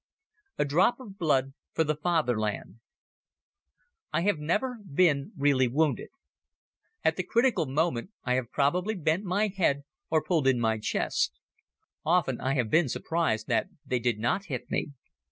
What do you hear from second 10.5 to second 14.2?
my chest. Often I have been surprised that they did